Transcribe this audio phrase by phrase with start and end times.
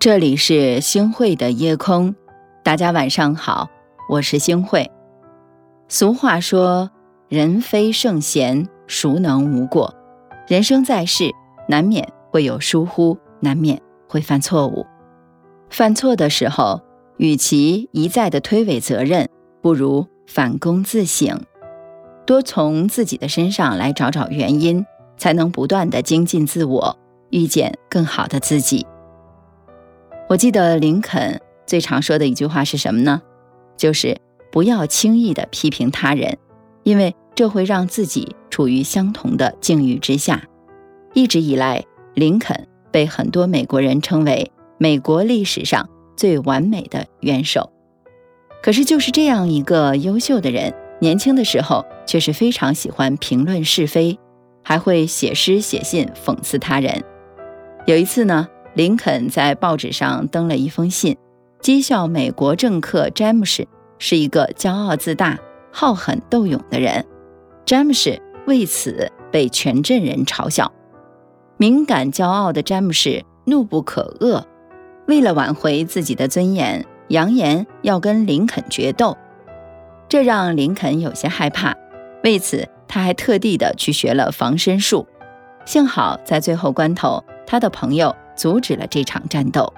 [0.00, 2.14] 这里是星汇的夜空，
[2.64, 3.68] 大家晚上好，
[4.08, 4.90] 我是星汇。
[5.88, 6.90] 俗话说
[7.28, 9.94] ：“人非圣贤，孰能无过？”
[10.48, 11.30] 人生在世，
[11.68, 14.86] 难免会有疏忽，难免会犯错误。
[15.68, 16.80] 犯错的时候，
[17.18, 19.28] 与其一再的推诿责任，
[19.60, 21.42] 不如反躬自省，
[22.24, 24.86] 多从自己的身上来找找原因，
[25.18, 26.96] 才能不断的精进自我，
[27.28, 28.86] 遇见更好的自己。
[30.30, 33.20] 我记得林肯最常说的一句话是什么呢？
[33.76, 34.16] 就是
[34.52, 36.38] 不要轻易的批评他人，
[36.84, 40.44] 因为这会让自己处于相同的境遇之下。
[41.14, 41.82] 一直以来，
[42.14, 47.72] 林肯被很多美国人称为美国历史上最完美的元首。
[48.62, 54.16] 可是，就是这样一个优秀的人，年轻的时候却是非常喜欢评论是非，
[54.62, 57.02] 还会写诗写信讽刺他人。
[57.84, 58.46] 有一次呢。
[58.74, 61.16] 林肯在报纸上登了一封信，
[61.60, 63.66] 讥笑美国政客詹姆士
[63.98, 65.38] 是一个骄傲自大、
[65.72, 67.04] 好狠斗勇的人。
[67.66, 70.72] 詹姆士为此被全镇人嘲笑。
[71.56, 74.44] 敏感骄傲的詹姆士怒不可遏，
[75.06, 79.18] 为了挽回自己的尊严，扬言要跟林肯决斗。
[80.08, 81.74] 这让林肯有些害怕，
[82.22, 85.06] 为此他还特地的去学了防身术。
[85.66, 88.14] 幸好在最后关头，他的朋友。
[88.40, 89.70] 阻止了这场战斗，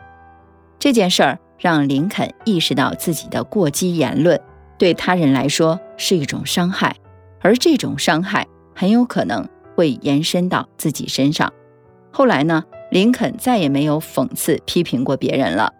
[0.78, 4.40] 这件事儿让林肯意识到自己的过激言论
[4.78, 6.94] 对他人来说是一种伤害，
[7.40, 11.52] 而这种伤害很有可能会延伸到自己身上。
[12.12, 15.72] 后来呢，林肯再也没有讽刺批评过别人了。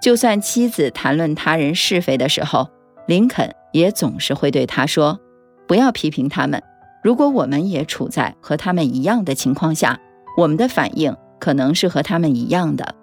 [0.00, 2.68] 就算妻子谈论他人是非的时候，
[3.08, 5.18] 林肯也总是会对他说
[5.66, 6.62] ：“不要批评他们。
[7.02, 9.98] 如果我们也处在和他们一样的情况下，
[10.36, 12.94] 我们的反应。”可能是和他们一样的。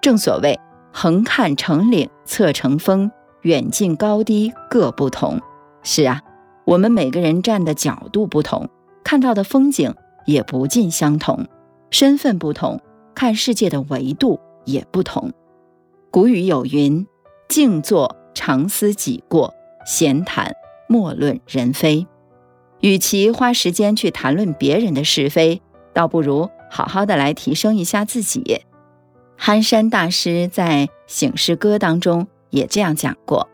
[0.00, 0.58] 正所谓
[0.92, 3.10] “横看成岭侧成峰，
[3.42, 5.40] 远近高低各不同”。
[5.82, 6.22] 是啊，
[6.64, 8.68] 我们每个人站的角度不同，
[9.04, 9.94] 看到的风景
[10.26, 11.46] 也不尽相同。
[11.90, 12.80] 身份不同，
[13.14, 15.32] 看世界的维度也不同。
[16.10, 17.06] 古语有云
[17.48, 20.52] ：“静坐常思己过，闲谈
[20.88, 22.06] 莫论人非。”
[22.80, 25.62] 与其花时间去谈论别人的是非，
[25.94, 26.48] 倒不如。
[26.70, 28.62] 好好的来提升一下自己。
[29.36, 33.48] 憨山大师在《醒世歌》当中也这样讲过：“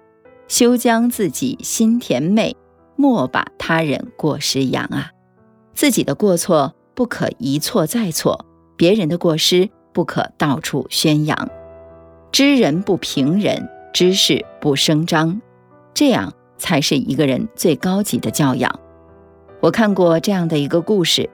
[0.46, 2.56] 休将自己心甜美，
[2.94, 5.10] 莫把他人过失扬啊！
[5.74, 8.46] 自己的过错不可一错再错，
[8.76, 11.50] 别人的过失不可到处宣扬。
[12.30, 15.40] 知人不评人，知事不声张，
[15.92, 18.78] 这样才是一个人最高级的教养。”
[19.60, 21.28] 我看过这样的一个故事。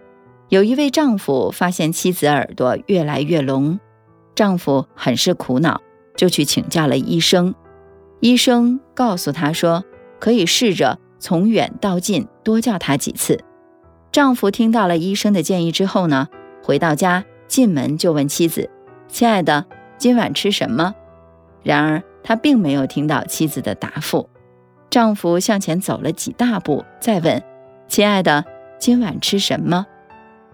[0.49, 3.79] 有一位丈夫发现妻子耳朵越来越聋，
[4.35, 5.81] 丈夫很是苦恼，
[6.17, 7.55] 就去请教了医生。
[8.21, 9.85] 医生告诉他说，
[10.19, 13.39] 可以试着从远到近多叫他几次。
[14.11, 16.29] 丈夫听到了医生的建议之后呢，
[16.65, 18.71] 回到家进门就问妻子
[19.07, 19.67] ：“亲爱的，
[19.99, 20.95] 今晚吃什么？”
[21.63, 24.31] 然而他并没有听到妻子的答复。
[24.89, 27.43] 丈夫向前走了几大步，再问
[27.87, 28.47] ：“亲爱的，
[28.79, 29.87] 今晚吃什么？”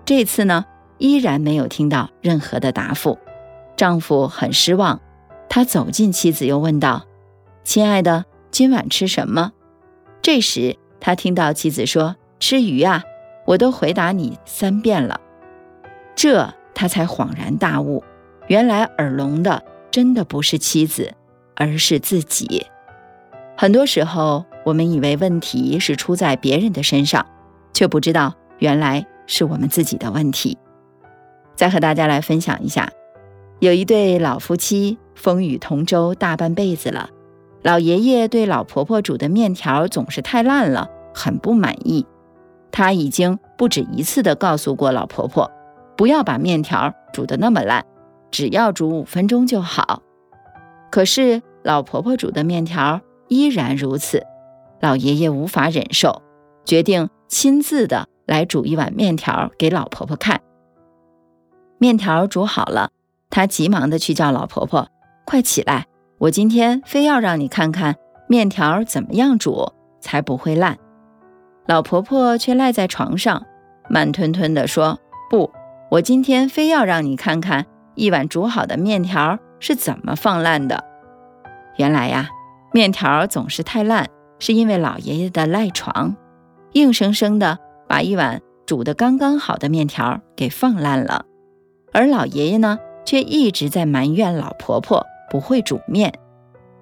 [0.04, 0.64] 这次呢，
[0.98, 3.18] 依然没有听到任何的答复，
[3.76, 5.00] 丈夫很失望。
[5.48, 7.06] 他走近妻子，又问道
[7.64, 9.52] ：“亲爱的，今晚吃什么？”
[10.20, 13.02] 这时，他听到妻子说：“吃鱼啊！”
[13.46, 15.20] 我都回答你三遍了，
[16.14, 18.02] 这他才恍然大悟，
[18.46, 21.12] 原来耳聋的真的不是妻子，
[21.54, 22.66] 而是自己。
[23.54, 27.26] 很多时候，我们以为问题是出在别人的身上，
[27.74, 29.06] 却不知道原来。
[29.26, 30.56] 是我们自己的问题。
[31.54, 32.90] 再和大家来分享一下，
[33.60, 37.10] 有一对老夫妻风雨同舟大半辈子了，
[37.62, 42.04] 老爷爷对老婆婆煮的面条总是太烂了，很不满意。
[42.72, 45.50] 他已经不止一次的告诉过老婆婆，
[45.96, 47.86] 不要把面条煮的那么烂，
[48.32, 50.02] 只要煮五分钟就好。
[50.90, 54.26] 可是老婆婆煮的面条依然如此，
[54.80, 56.20] 老爷爷无法忍受，
[56.64, 58.08] 决定亲自的。
[58.26, 60.40] 来煮一碗面条给老婆婆看。
[61.78, 62.90] 面条煮好了，
[63.30, 64.88] 他急忙的去叫老婆婆
[65.26, 65.86] ：“快起来！
[66.18, 67.96] 我今天非要让你看看
[68.28, 70.78] 面条怎么样煮才不会烂。”
[71.66, 73.44] 老婆婆却赖在床上，
[73.88, 74.98] 慢吞吞的说
[75.28, 75.50] ：“不，
[75.90, 80.84] 我今天非要让你看看一碗煮好的面条是怎么放烂的。”
[81.76, 82.28] 原来呀，
[82.72, 86.14] 面条总是太烂，是因为老爷爷的赖床，
[86.72, 87.58] 硬生生的。
[87.94, 91.26] 把一碗煮得刚刚好的面条给放烂了，
[91.92, 96.12] 而老爷爷呢，却一直在埋怨老婆婆不会煮面。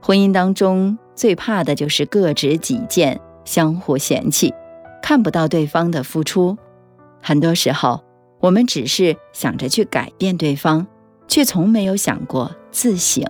[0.01, 4.55] 婚姻当中最怕的就是各执己见，相互嫌弃，
[5.03, 6.57] 看不到对方的付出。
[7.21, 8.03] 很多时候，
[8.41, 10.87] 我们只是想着去改变对方，
[11.29, 13.23] 却从没有想过自省。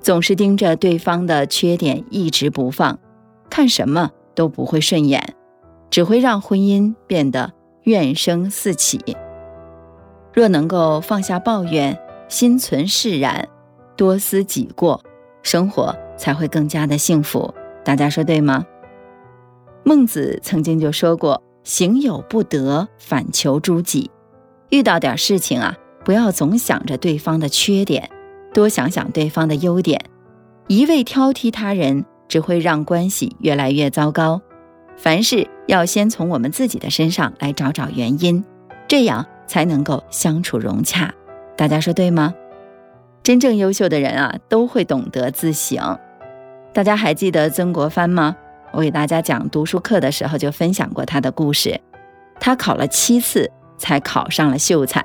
[0.00, 2.98] 总是盯着对方的缺点一直不放，
[3.48, 5.36] 看什么都不会顺眼，
[5.90, 7.52] 只会让婚姻变得
[7.82, 9.16] 怨声四起。
[10.32, 11.98] 若能够放下抱怨，
[12.28, 13.48] 心存释然，
[13.96, 15.02] 多思己过，
[15.42, 17.54] 生活才会更加的幸福。
[17.84, 18.66] 大家说对吗？
[19.82, 24.10] 孟子曾经就说过：“行有不得，反求诸己。”
[24.70, 25.74] 遇到点事情啊，
[26.04, 28.10] 不要总想着对方的缺点。
[28.52, 30.00] 多想想对方的优点，
[30.66, 34.40] 一味挑剔他人，只会让关系越来越糟糕。
[34.96, 38.42] 凡事要先从我们自己的身上来找找原因，
[38.88, 41.12] 这样才能够相处融洽。
[41.58, 42.34] 大家说对吗？
[43.22, 45.98] 真正优秀的人啊，都会懂得自省。
[46.72, 48.34] 大家还记得曾国藩吗？
[48.72, 51.78] 我给大家讲读书课的时候就分享过他的故事。
[52.40, 55.04] 他考了七次才考上了秀才，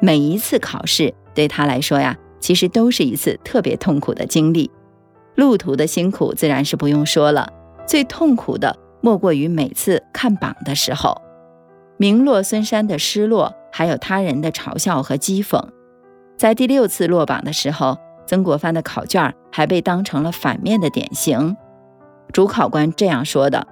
[0.00, 2.18] 每一次考试对他来说呀。
[2.40, 4.70] 其实都是一次特别痛苦的经历，
[5.36, 7.48] 路途的辛苦自然是不用说了，
[7.86, 11.20] 最痛苦的莫过于每次看榜的时候，
[11.98, 15.62] 名落孙山的失落，还有他人的嘲笑和讥讽。
[16.38, 21.54] 在第六次落榜的时候，曾国藩的考卷还被当成了反面的典型。
[22.32, 23.66] 主考官这样说的：“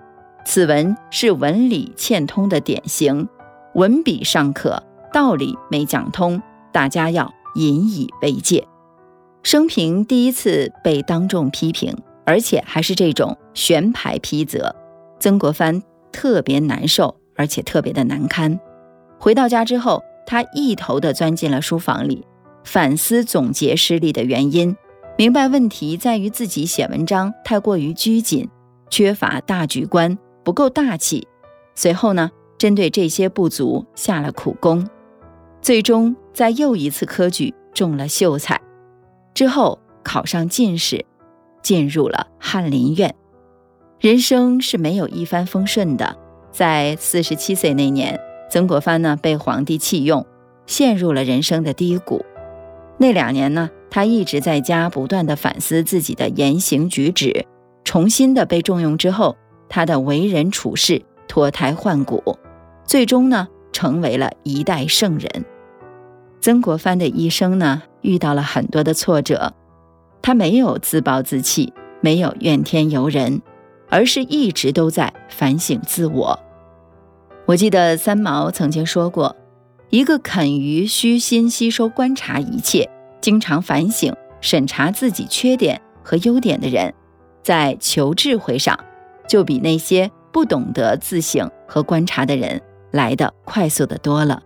[0.45, 3.27] 此文是文理欠通的典型，
[3.75, 4.83] 文笔尚可，
[5.15, 8.67] 道理没讲通，大家要。”引以为戒，
[9.43, 11.95] 生平第一次被当众批评，
[12.25, 14.75] 而且还是这种悬牌批责，
[15.23, 15.81] 曾国藩
[16.11, 18.59] 特别难受，而且特别的难堪。
[19.21, 22.27] 回到家之后，他一头的钻进了书房里，
[22.65, 24.77] 反思总结失利的原因，
[25.17, 28.49] 明白问题在于自己写文章太过于拘谨，
[28.91, 31.29] 缺乏大局观，不够大气。
[31.77, 32.29] 随后呢，
[32.59, 34.85] 针对这些不足下了苦功。
[35.61, 38.61] 最终在又一次科举中了秀才，
[39.35, 41.07] 之后考上进士，
[41.63, 43.15] 进入了翰林院。
[44.03, 46.17] 人生是没有一帆风顺的。
[46.51, 48.19] 在四十七岁那年，
[48.51, 50.27] 曾国藩呢被皇帝弃用，
[50.67, 52.25] 陷入了人生的低谷。
[52.99, 57.47] 那两年呢，他一直在家不断的反思自己的言行举止。
[57.85, 59.37] 重新的被重用之后，
[59.69, 62.37] 他的为人处事脱胎换骨，
[62.85, 65.45] 最终呢成为了一代圣人。
[66.41, 69.55] 曾国藩的一生呢，遇到了很多的挫折，
[70.21, 73.41] 他没有自暴自弃，没有怨天尤人，
[73.93, 76.41] 而是一直都在反省自我。
[77.45, 79.37] 我记得三毛曾经说过，
[79.91, 82.89] 一个肯于虚心吸收、观察一切，
[83.21, 86.95] 经常反省、审查自己缺点和优点的人，
[87.43, 88.79] 在求智慧上，
[89.29, 92.63] 就比那些不懂得自省和观察的人
[92.93, 94.43] 来的快速的多了。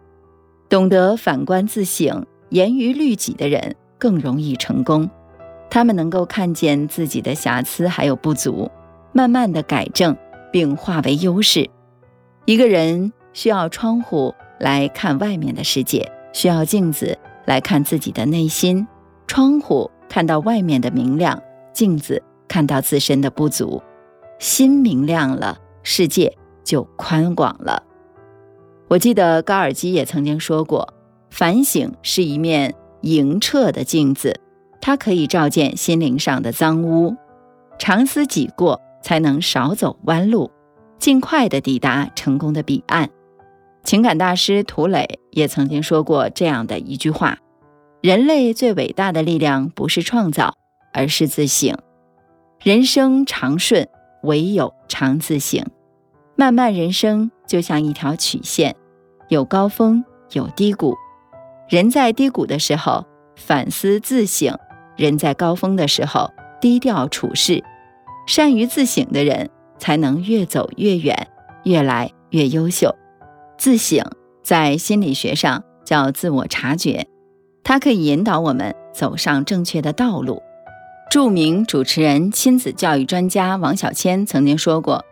[0.68, 5.08] 懂得反观自省、严于律己的人更容易成功。
[5.70, 8.68] 他们能够看见自己的瑕疵还有不足，
[9.16, 10.14] 慢慢的改正
[10.52, 11.70] 并化为优势。
[12.44, 18.86] 一个人需要窗户来看外面的世界，需要镜子来看自己的内心。
[19.26, 21.42] 窗户看到外面的明亮，
[21.72, 23.82] 镜子看到自身的不足。
[24.38, 27.82] 心明亮了，世界就宽广了。
[28.88, 30.92] 我记得高尔基也曾经说过，
[31.30, 34.38] 反省是一面莹澈的镜子，
[34.82, 37.16] 它可以照见心灵上的脏污。
[37.78, 40.50] 常思己过，才能少走弯路，
[40.98, 43.08] 尽快的抵达成功的彼岸。
[43.84, 47.38] 情感大师涂磊也曾经说过这样的一句话：
[48.00, 50.54] 人类最伟大的力量不是创造，
[50.92, 51.78] 而是自省。
[52.60, 53.88] 人生长顺，
[54.24, 55.64] 唯有常自省。
[56.34, 58.74] 漫漫人生就像一条曲线，
[59.28, 60.96] 有高峰，有低谷。
[61.68, 64.58] 人在低谷的时候反思自省，
[64.96, 67.62] 人在高峰的时候低调处事。
[68.26, 71.28] 善于自省的人，才能越走越远，
[71.64, 72.94] 越来越优秀。
[73.56, 74.04] 自省
[74.42, 77.06] 在心理学上叫自我察觉，
[77.64, 80.42] 它可以引导我们走上正确的道路。
[81.08, 85.04] 著名主持人、亲子教育专家王小谦曾经说过。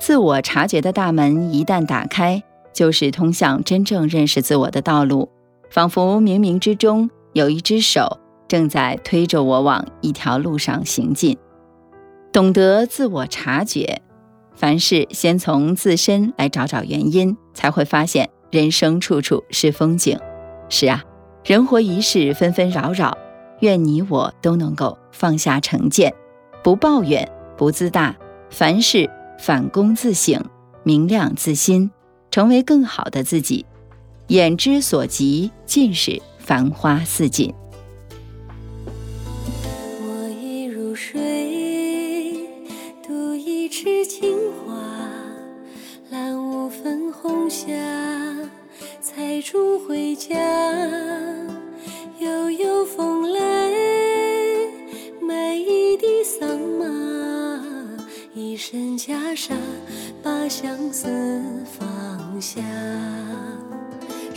[0.00, 5.30] 自我察觉的大门一旦打开，就是通向真正认识自我的道路。
[5.70, 11.36] 仿佛冥冥之中有一只手正在推着我往一条路上行进。
[12.32, 14.02] 懂得自我察觉，
[14.54, 20.18] 凡事先从自身来找找原因，才会发现人生处处是风景。
[20.68, 21.02] 是啊，
[21.44, 23.16] 人活一世，纷纷扰扰，
[23.60, 26.14] 愿你我都能够放下成见，
[26.62, 28.14] 不抱怨，不自大，
[28.50, 29.08] 凡事
[29.38, 30.44] 反躬自省，
[30.82, 31.90] 明亮自心，
[32.30, 33.64] 成为更好的自己。
[34.26, 37.54] 眼之所及，尽是繁花似锦。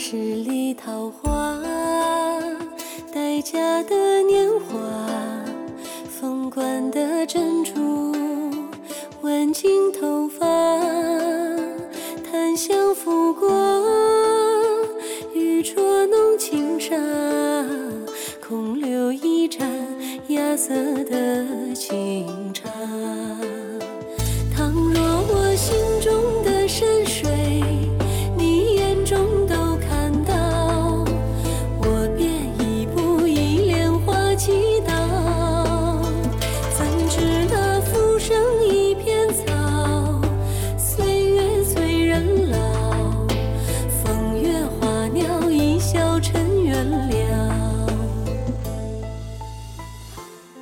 [0.03, 1.55] 十里桃花，
[3.13, 4.79] 待嫁的年华，
[6.10, 7.72] 凤冠的珍珠，